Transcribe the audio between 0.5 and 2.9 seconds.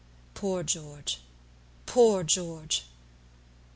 George! poor George!"